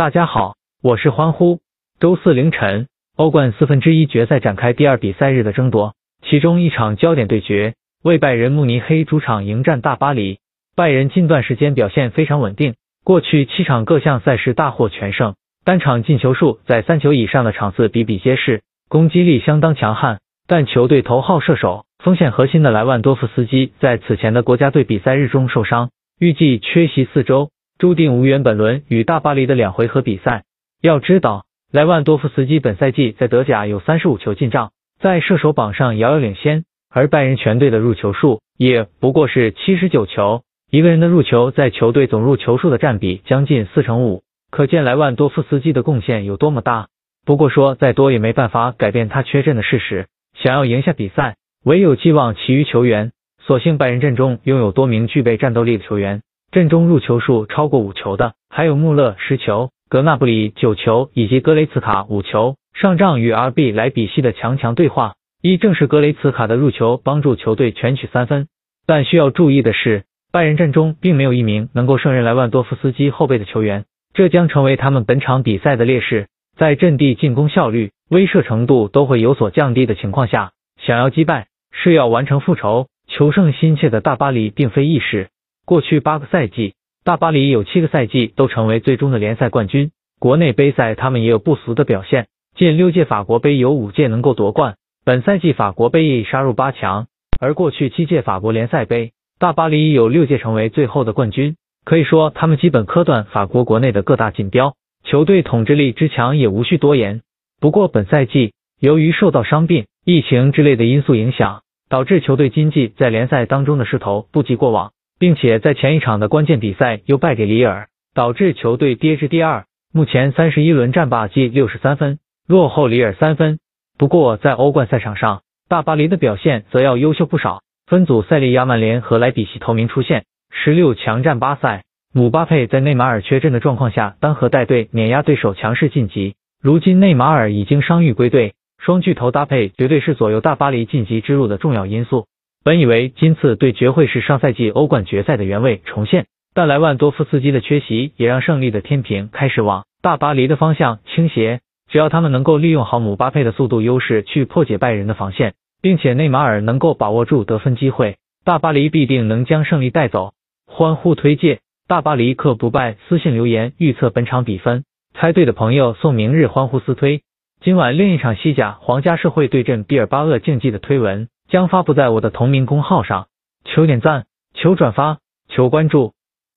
[0.00, 1.60] 大家好，我是欢呼。
[2.00, 2.86] 周四凌晨，
[3.18, 5.92] 欧冠四分之一决赛展开第二比赛日的争夺，
[6.22, 10.38] 其中一场焦点对决为拜仁慕尼黑主场迎战大巴黎。
[10.74, 15.34] 拜仁近段时间表现非常稳定，过去七场各项赛事大获全胜，
[15.66, 20.20] 单场进球数在三球以上的场次比比皆是，攻击力相当强悍。
[20.46, 27.50] 但球队头号射手、锋线核心的莱万多夫斯基在此前的国家队比赛日中受伤，预计缺席四周。
[27.80, 30.44] 注定无缘本轮与大巴黎的两回合比赛。
[30.82, 46.88] 要知道，莱万多夫斯基本赛季在德甲有三十五球进账，在射手榜上遥遥领先，而拜仁全队的入球数也不过是七十九球，一个人的入球在球队总入球数的占比将近四成五，可见莱万多夫斯基的贡献有多么大。
[47.24, 50.06] 不过说再多也没办法改变他缺阵的事实，
[50.38, 53.12] 想要赢下比赛，唯有寄望其余球员。
[53.46, 56.20] 所幸拜仁阵中拥有多名具备战斗力的球员。
[56.52, 62.56] 阵中入球数超过五球的，还有穆勒十球、格纳布里九球以及格雷茨卡五球。
[62.74, 68.48] 上仗与 RB 莱比锡的强强对话，一正是格雷茨卡的入球帮助球队全取三分。
[68.84, 76.26] 但需要注意的是，拜仁阵中并没有一名能够胜任莱万多夫斯基后备的球员，这将成为他们本场比赛的劣势。
[76.56, 85.28] 在阵地进攻效率、威慑程度都会有所降低的情况下，想要击败是要完成复仇、求胜心切的大巴黎并非易事。
[85.70, 89.92] 过去八个赛季，大巴黎有七个赛季都成为最终的联赛冠军。
[90.18, 92.26] 国内杯赛他们也有不俗的表现，
[92.56, 94.74] 近六届法国杯有五届能够夺冠。
[95.04, 97.06] 本赛季法国杯已杀入八强，
[97.38, 101.54] 而过去七届法国联赛杯，大巴黎有六届成为最后的冠军。
[101.84, 107.20] 可以说，他们基本磕断法国国内的各大锦标，球队统治力之强也无需多言。
[107.60, 114.90] 不过本赛季由于受到伤病、疫情之类的因素影响，导致球队经济在联赛当中的势头不及过往。
[115.20, 119.66] 并且在前一场的关键比赛又败给里尔，导致球队跌至第二。
[119.92, 122.18] 目前三十一轮战罢积六十三分，
[122.48, 123.58] 落后里尔三分。
[123.98, 127.60] 不过在欧冠赛场上，大巴黎的表现则要优秀不少。
[127.86, 131.82] 分组赛里，亚曼联和莱比锡头名出现，十六强战巴塞，
[132.14, 136.34] 姆巴佩在内马尔缺阵的状况下单核带队碾压对手，强势晋级。
[136.62, 142.26] 如今内马尔已经伤愈归队，双巨头搭配绝对是左右大巴黎晋级之路的重要因素。
[142.62, 151.60] 本以为今次对决会是上赛季欧冠决赛的原位重现，但莱万多夫斯基的缺席也让胜利的天平开始往大巴黎的方向倾斜。
[151.90, 160.34] 只要他们能够利用好姆巴佩的速度优势去破解拜仁的防线，并且内马尔能够把握住得分机会，大巴黎必定能将胜利带走。
[160.66, 164.84] 欢呼推介大巴黎克不败，私信留言预测本场比分，
[165.14, 167.22] 猜对的朋友送明日欢呼私推。
[167.62, 171.28] 今晚另一场西甲皇家社会对阵毕尔巴鄂竞技的推文。
[171.50, 173.26] 将发布在我的同名公号上，
[173.64, 175.18] 求点赞，求转发，
[175.48, 176.14] 求关注。